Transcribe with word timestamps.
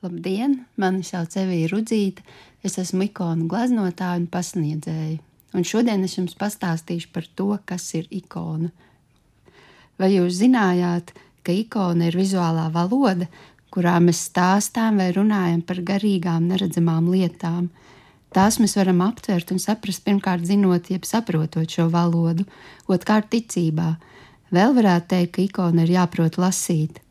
Labdien, 0.00 0.54
mani 0.80 1.02
sauc 1.04 1.34
Evija 1.36 1.68
Rudzīta, 1.68 2.22
es 2.64 2.78
esmu 2.80 3.04
ikonu 3.10 3.44
gleznotāja 3.52 4.16
un 4.16 4.30
pasniedzēja. 4.32 5.18
Un 5.52 5.66
šodien 5.68 6.06
es 6.06 6.14
jums 6.16 6.38
pastāstīšu 6.40 7.10
par 7.12 7.26
to, 7.36 7.50
kas 7.68 7.84
ir 7.98 8.06
ikona. 8.08 8.70
Vai 10.00 10.14
jūs 10.14 10.38
zinājāt, 10.38 11.12
ka 11.44 11.52
ikona 11.52 12.08
ir 12.08 12.16
vizuālā 12.16 12.70
valoda, 12.72 13.28
kurā 13.68 13.98
mēs 14.00 14.22
stāstām 14.30 15.02
vai 15.02 15.10
runājam 15.12 15.60
par 15.68 15.82
garīgām, 15.92 16.48
neredzamām 16.48 17.12
lietām? 17.12 17.68
Tās 18.32 18.56
mēs 18.62 18.78
varam 18.80 19.04
aptvert 19.04 19.52
un 19.52 19.60
saprast 19.60 20.06
pirmkārt 20.08 20.48
zinot, 20.48 20.88
jeb 20.88 21.04
saprotot 21.04 21.68
šo 21.68 21.90
valodu, 21.92 22.48
otrkārt 22.88 23.28
ticībā. 23.36 23.92
Vēl 24.48 24.72
varētu 24.80 25.12
teikt, 25.12 25.36
ka 25.36 25.44
ikona 25.44 25.84
ir 25.84 25.96
jāprot 25.98 26.40
lasīt. 26.40 27.02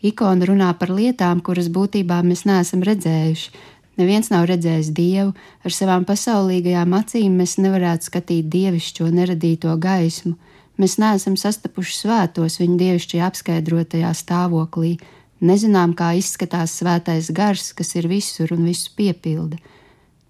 Ikona 0.00 0.46
runā 0.48 0.70
par 0.80 0.92
lietām, 0.96 1.42
kuras 1.44 1.68
būtībā 1.68 2.22
mēs 2.24 2.46
neesam 2.48 2.84
redzējuši. 2.86 3.50
Neviens 4.00 4.30
nav 4.32 4.46
redzējis 4.48 4.94
dievu, 4.96 5.34
ar 5.66 5.74
savām 5.76 6.06
pasaulīgajām 6.08 6.94
acīm 6.96 7.34
mēs 7.36 7.58
nevarētu 7.60 8.08
skatīt 8.08 8.48
dievišķo 8.48 9.10
neradīto 9.12 9.74
gaismu. 9.76 10.38
Mēs 10.80 10.96
neesam 11.02 11.36
sastapuši 11.36 11.98
svētos 11.98 12.56
viņa 12.62 12.78
dievišķajā 12.80 13.26
apskaidrotajā 13.28 14.14
stāvoklī, 14.16 14.94
nezinām, 15.44 15.92
kā 15.92 16.14
izskatās 16.16 16.78
svētais 16.80 17.28
gars, 17.36 17.74
kas 17.76 17.92
ir 18.00 18.08
visur 18.08 18.54
un 18.56 18.64
visu 18.70 18.94
piepilda. 18.96 19.60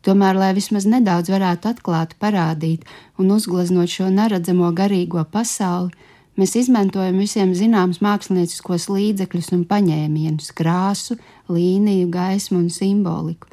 Tomēr, 0.02 0.34
lai 0.40 0.50
vismaz 0.56 0.88
nedaudz 0.88 1.30
varētu 1.30 1.70
atklāt, 1.70 2.16
parādīt 2.18 2.88
un 3.20 3.30
uzgleznot 3.36 3.92
šo 3.92 4.08
neredzamo 4.10 4.72
garīgo 4.74 5.22
pasauli, 5.30 5.92
Mēs 6.40 6.54
izmantojam 6.56 7.18
visiem 7.20 7.50
zināmus 7.52 7.98
mākslinieciskos 8.00 8.86
līdzekļus 8.88 9.50
un 9.52 9.66
paņēmienus, 9.68 10.54
krāsu, 10.56 11.18
līniju, 11.52 12.06
gaismu 12.14 12.62
un 12.62 12.70
simboliku, 12.72 13.50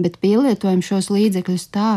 bet 0.00 0.16
pielietojam 0.22 0.80
šos 0.80 1.10
līdzekļus 1.12 1.66
tā, 1.74 1.90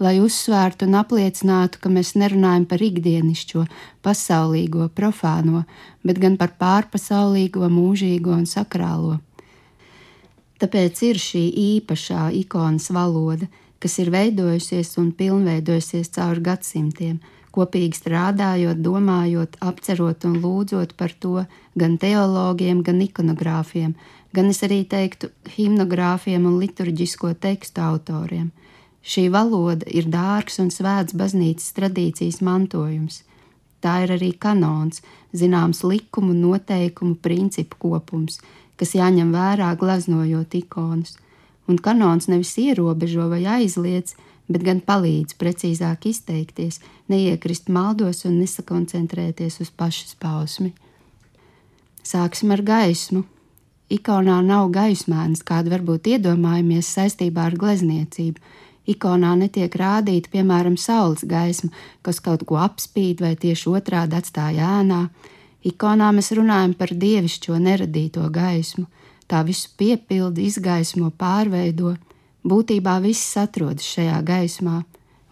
lai 0.00 0.14
uzsvērtu 0.24 0.88
un 0.88 0.96
apliecinātu, 1.02 1.82
ka 1.82 1.92
mēs 1.92 2.14
nerunājam 2.16 2.64
par 2.70 2.86
ikdienišķo, 2.86 3.66
pasaulīgo, 4.06 4.88
profāno, 4.96 5.66
bet 6.00 6.22
gan 6.22 6.40
par 6.40 6.56
pārpasaulīgo, 6.56 7.68
mūžīgo 7.68 8.38
un 8.38 8.48
sakrālo. 8.48 9.18
Tāpēc 10.62 11.02
ir 11.10 11.20
šī 11.20 11.44
īpašā 11.76 12.30
ikonas 12.40 12.88
valoda, 12.88 13.52
kas 13.84 14.00
ir 14.00 14.08
veidojusies 14.16 14.96
un 14.96 15.12
pilnveidojusies 15.18 16.08
cauri 16.16 16.46
gadsimtiem 16.48 17.18
kopīgi 17.58 17.98
strādājot, 17.98 18.78
domājot, 18.84 19.58
apcerot 19.60 20.24
un 20.28 20.38
lūdzot 20.42 20.94
par 20.96 21.12
to 21.18 21.42
gan 21.78 21.98
teologiem, 21.98 22.84
gan 22.86 23.02
ikonogrāfiem, 23.02 23.96
gan 24.32 24.50
es 24.52 24.62
arī 24.62 24.84
teiktu 24.86 25.32
himnogrāfiem 25.56 26.46
un 26.46 26.58
liturģisko 26.62 27.34
tekstu 27.42 27.82
autoriem. 27.82 28.52
Šī 29.02 29.28
valoda 29.32 29.86
ir 29.88 30.08
dārgs 30.10 30.58
un 30.62 30.72
svēts 30.74 31.16
baznīcas 31.16 31.74
tradīcijas 31.76 32.42
mantojums. 32.44 33.22
Tā 33.80 34.02
ir 34.04 34.12
arī 34.16 34.32
kanons, 34.34 35.02
zināms 35.32 35.84
likumu, 35.86 36.34
noteikumu, 36.34 37.14
principu 37.22 37.78
kopums, 37.84 38.40
kas 38.78 38.94
jāņem 38.98 39.30
vērā 39.34 39.70
glaznojot 39.78 40.54
ikonas. 40.58 41.16
Un 41.68 41.78
kanons 41.78 42.30
nevis 42.32 42.54
ierobežo 42.58 43.28
vai 43.28 43.42
aizliedz, 43.58 44.14
bet 44.48 44.64
gan 44.64 44.80
palīdz 44.80 45.36
precīzāk 45.40 46.08
izteikties, 46.08 46.80
neiekrist 47.12 47.68
maldos 47.68 48.24
un 48.24 48.38
nesakoncentrēties 48.40 49.60
uz 49.64 49.70
pašas 49.70 50.16
pausmi. 50.20 50.72
Sāksim 52.02 52.54
ar 52.54 52.64
gaismu. 52.64 53.26
Ikonā 53.92 54.38
nav 54.44 54.70
gaismēns, 54.72 55.44
kādu 55.44 55.72
varbūt 55.72 56.08
iedomājamies 56.14 56.88
saistībā 56.96 57.46
ar 57.48 57.56
glezniecību. 57.60 58.40
Ikonā 58.88 59.34
netiek 59.36 59.74
rādīta, 59.76 60.30
piemēram, 60.32 60.76
saules 60.80 61.24
gaisma, 61.28 61.68
kas 62.04 62.20
kaut 62.24 62.46
ko 62.48 62.56
apspīd 62.60 63.20
vai 63.24 63.34
tieši 63.36 63.68
otrādi 63.76 64.16
atstāja 64.16 64.70
ēnā. 64.80 65.02
Ikonā 65.68 66.08
mēs 66.16 66.32
runājam 66.36 66.72
par 66.76 66.94
dievišķo 66.96 67.58
neradīto 67.60 68.24
gaismu. 68.32 68.86
Tā 69.28 69.42
visu 69.44 69.68
piepilda, 69.76 70.40
izgaismo, 70.40 71.10
pārveido, 71.12 71.96
Būtībā 72.48 73.00
viss 73.02 73.34
atrodas 73.36 73.84
šajā 73.84 74.18
gaismā, 74.22 74.82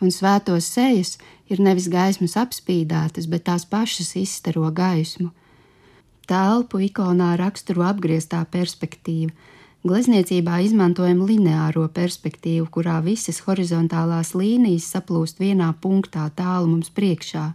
un 0.03 0.11
svētos 0.11 0.67
sejas 0.75 1.15
ir 1.49 1.63
nevis 1.63 1.87
gaismas 1.89 2.35
apspīdētas, 2.37 3.29
bet 3.31 3.47
tās 3.47 3.65
pašas 3.65 4.17
izstaro 4.19 4.69
gaismu. 4.75 5.31
Telpu 6.27 6.83
ikonā 6.89 7.37
raksturo 7.39 7.87
apgrieztā 7.87 8.43
perspektīva. 8.51 9.31
Glezniecībā 9.87 10.59
izmantojam 10.67 11.23
lineāro 11.23 11.87
perspektīvu, 11.95 12.67
kurā 12.75 12.99
visas 13.07 13.39
horizontālās 13.47 14.35
līnijas 14.35 14.91
saplūst 14.91 15.39
vienā 15.39 15.71
punktā 15.81 16.27
tālu 16.35 16.73
mums 16.73 16.91
priekšā. 16.91 17.47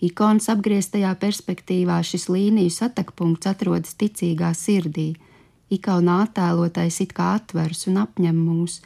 Ikonas 0.00 0.48
apgrieztajā 0.48 1.12
perspektīvā 1.20 2.00
šis 2.02 2.30
līniju 2.32 2.72
satakpunkts 2.72 3.52
atrodas 3.52 3.94
ticīgā 4.00 4.54
sirdī. 4.56 5.12
Ikona 5.72 6.22
attēlotais 6.26 7.00
it 7.00 7.14
kā 7.16 7.34
atvers 7.38 7.86
un 7.88 8.02
apņem 8.02 8.36
mūs, 8.36 8.80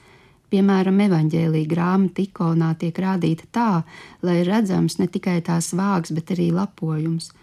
Piemēram, 0.48 0.96
evaņģēlīja 1.04 1.68
grāmata 1.68 2.22
ikonā 2.24 2.70
tiek 2.80 2.96
rādīta 3.04 3.44
tā, 3.52 3.72
lai 4.24 4.38
redzams 4.48 4.96
ne 4.96 5.04
tikai 5.12 5.42
tās 5.44 5.74
vāgs, 5.76 6.14
bet 6.16 6.32
arī 6.32 6.48
lapojums. 6.56 7.34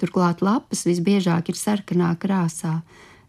Turklāt 0.00 0.40
lapas 0.40 0.86
visbiežāk 0.88 1.52
ir 1.52 1.60
sarkanā 1.60 2.14
krāsā. 2.20 2.78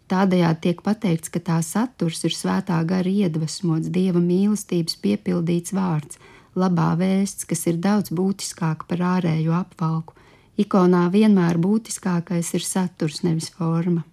Tādējādi 0.07 0.61
tiek 0.63 0.81
pateikts, 0.85 1.33
ka 1.33 1.43
tā 1.43 1.59
saturs 1.65 2.23
ir 2.23 2.31
svētā 2.31 2.79
gara 2.87 3.11
iedvesmots, 3.11 3.91
dieva 3.91 4.23
mīlestības 4.23 4.95
piepildīts 5.03 5.75
vārds, 5.75 6.21
labā 6.55 6.93
vēsts, 7.01 7.43
kas 7.49 7.67
ir 7.67 7.81
daudz 7.83 8.15
būtiskāk 8.15 8.87
par 8.87 9.03
ārējo 9.17 9.57
apvalku. 9.59 10.15
Ikonā 10.55 11.09
vienmēr 11.11 11.59
būtiskākais 11.59 12.55
ir 12.55 12.63
saturs, 12.63 13.25
nevis 13.27 13.51
forma. 13.51 14.05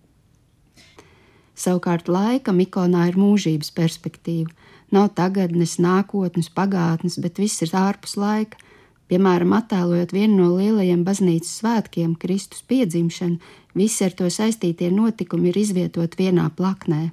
Savukārt 1.63 2.09
laikam 2.11 2.59
ikonā 2.65 3.07
ir 3.13 3.19
mūžības 3.21 3.71
perspektīva 3.77 4.51
Nav 4.93 5.09
tagadnes, 5.17 5.79
nākotnes, 5.81 6.51
pagātnes, 6.53 7.17
bet 7.25 7.39
viss 7.41 7.65
ir 7.65 7.71
ārpus 7.73 8.19
laika. 8.21 8.59
Piemēram, 9.09 9.55
attēlojot 9.57 10.11
vienu 10.13 10.37
no 10.37 10.49
lielajiem 10.59 11.01
baznīcas 11.07 11.53
svētkiem, 11.61 12.13
Kristus 12.21 12.61
piedzimšanu, 12.69 13.39
visi 13.77 14.05
ar 14.05 14.13
to 14.17 14.29
saistītie 14.29 14.91
notikumi 14.93 15.49
ir 15.49 15.59
izvietoti 15.63 16.21
vienā 16.21 16.51
plaknē. 16.57 17.07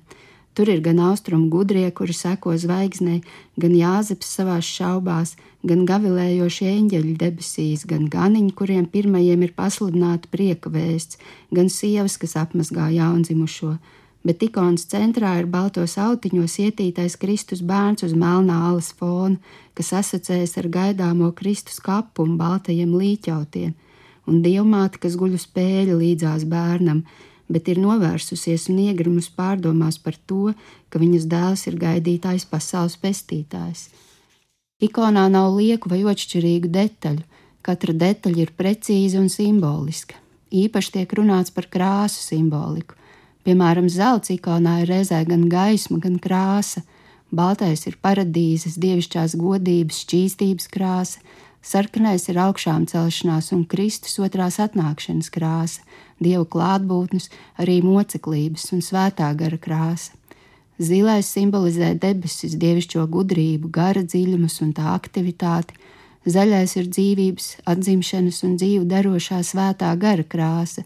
Tur 0.56 0.72
ir 0.74 0.82
gan 0.84 1.00
austrumu 1.08 1.48
gudrie, 1.54 1.86
kuri 1.96 2.16
seko 2.16 2.58
zvaigznei, 2.60 3.22
gan 3.56 3.78
jāzeps 3.78 4.28
savās 4.36 4.68
šaubās, 4.68 5.38
gan 5.64 5.86
gavilējošie 5.88 6.68
eņģeļi 6.74 7.16
debesīs, 7.22 7.86
gan 7.88 8.10
ganiņi, 8.12 8.52
kuriem 8.60 8.90
pirmajiem 8.92 9.48
ir 9.48 9.56
pasludināta 9.56 10.28
prieka 10.36 10.72
vēsts, 10.74 11.20
gan 11.56 11.72
sievas, 11.72 12.20
kas 12.20 12.36
apmazgā 12.44 12.90
jaundzimušo 12.98 13.78
bet 14.26 14.44
ikonas 14.44 14.86
centrā 14.92 15.38
ir 15.40 15.48
baltos 15.52 15.96
autiņos 16.00 16.58
ietītais 16.66 17.16
Kristus 17.22 17.62
bērns 17.66 18.04
uz 18.08 18.14
melnā 18.14 18.58
alas 18.70 18.92
fona, 18.96 19.40
kas 19.78 19.94
asociējas 20.02 20.58
ar 20.60 20.68
gaidāmo 20.74 21.32
Kristus 21.38 21.80
kapu 21.84 22.26
un 22.28 22.36
baltajiem 22.40 22.92
līķautiem, 23.00 23.74
un 24.28 24.44
dievmāte, 24.44 25.00
kas 25.00 25.16
guļ 25.20 25.38
uz 25.40 25.48
pēļa 25.56 25.96
līdzās 26.02 26.46
bērnam, 26.50 27.06
bet 27.50 27.72
ir 27.72 27.80
novērsusies 27.82 28.68
un 28.70 28.84
iegrimus 28.90 29.32
pārdomās 29.34 29.98
par 30.04 30.20
to, 30.30 30.54
ka 30.90 31.02
viņas 31.02 31.26
dēls 31.32 31.66
ir 31.72 31.80
gaidītājs 31.82 32.46
pasaules 32.50 33.00
pestītājs. 33.02 33.88
Ikonā 34.80 35.26
nav 35.32 35.58
lieku 35.58 35.90
vai 35.92 36.04
otršķirīgu 36.08 36.70
detaļu, 36.72 37.26
katra 37.66 37.96
detaļa 38.06 38.46
ir 38.46 38.54
precīza 38.56 39.20
un 39.20 39.28
simboliska. 39.32 40.16
Īpaši 40.56 40.94
tiek 40.94 41.18
runāts 41.18 41.52
par 41.54 41.68
krāsu 41.70 42.22
simboliku. 42.24 42.99
Piemēram, 43.50 43.88
zelta 43.90 44.30
ikonā 44.36 44.84
ir 44.84 44.92
reizē 44.92 45.24
gan 45.26 45.48
gaisma, 45.50 45.96
gan 45.98 46.20
krāsa. 46.22 46.84
Baltais 47.34 47.88
ir 47.90 47.96
paradīzes, 47.98 48.76
dievišķās 48.78 49.34
godības, 49.42 50.04
šķīstības 50.04 50.70
krāsa, 50.70 51.24
sarkanais 51.66 52.28
ir 52.30 52.38
augšām 52.44 52.86
celšanās 52.92 53.50
un 53.58 53.64
Kristus 53.72 54.20
otrās 54.22 54.60
atnākšanas 54.62 55.32
krāsa, 55.34 55.82
dievu 56.22 56.46
klātbūtnes, 56.46 57.32
arī 57.58 57.80
moceklības 57.82 58.68
un 58.78 58.86
svētā 58.86 59.32
gara 59.42 59.58
krāsa. 59.58 60.14
Zilais 60.78 61.34
simbolizē 61.34 61.96
debesis, 61.98 62.54
dievišķo 62.54 63.08
gudrību, 63.10 63.74
gara 63.74 64.06
dziļumus 64.06 64.60
un 64.62 64.78
tā 64.78 64.94
aktivitāti, 64.94 65.74
zaļais 66.30 66.78
ir 66.78 66.94
dzīvības, 66.94 67.50
atzimšanas 67.74 68.46
un 68.46 68.56
dzīvu 68.62 68.86
darošā 68.94 69.42
svētā 69.42 69.90
gara 69.98 70.30
krāsa 70.38 70.86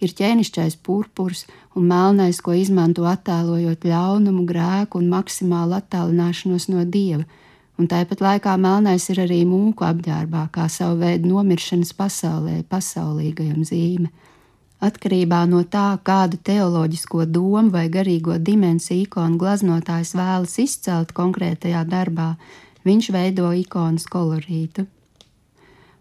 ir 0.00 0.14
ķēnišķais 0.20 0.78
purpurs 0.84 1.44
un 1.76 1.88
melnais, 1.90 2.40
ko 2.42 2.54
izmanto 2.56 3.06
attēlojot 3.08 3.86
ļaunumu, 3.88 4.46
grēku 4.48 5.02
un 5.02 5.10
maksimālu 5.12 5.78
attālināšanos 5.78 6.68
no 6.72 6.84
dieva, 6.84 7.24
un 7.78 7.90
tāpat 7.90 8.22
laikā 8.24 8.56
melnais 8.60 9.08
ir 9.12 9.22
arī 9.24 9.44
mūku 9.48 9.86
apģērbā, 9.86 10.48
kā 10.54 10.68
savu 10.72 11.00
veidu 11.02 11.32
nomiršanas 11.34 11.94
pasaulē, 11.98 12.62
pasaulīgajam 12.70 13.62
zīme. 13.66 14.10
Atkarībā 14.78 15.40
no 15.50 15.64
tā, 15.66 15.96
kādu 16.06 16.38
teoloģisko 16.46 17.24
domu 17.26 17.72
vai 17.74 17.88
garīgo 17.90 18.36
dimensiju 18.38 19.08
ikonu 19.08 19.40
glaznotājs 19.40 20.14
vēlas 20.14 20.54
izcelt 20.62 21.10
konkrētajā 21.16 21.82
darbā, 21.88 22.36
viņš 22.86 23.10
veido 23.14 23.50
ikonas 23.58 24.06
kolorītu. 24.06 24.86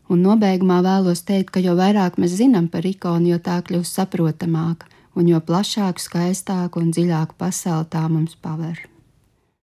Un 0.07 0.21
nobeigumā 0.23 0.79
vēlos 0.85 1.25
teikt, 1.27 1.51
ka 1.55 1.63
jo 1.63 1.75
vairāk 1.75 2.15
mēs 2.21 2.37
zinām 2.39 2.69
par 2.71 2.85
ikonu, 2.87 3.33
jo 3.33 3.39
tā 3.43 3.59
kļūst 3.67 3.99
saprotamāka, 3.99 4.87
un 5.19 5.27
jo 5.27 5.41
plašāku, 5.43 5.99
skaistāku 5.99 6.83
un 6.83 6.93
dziļāku 6.95 7.35
pasauli 7.37 7.91
tā 7.91 8.05
mums 8.07 8.37
paver. 8.39 8.85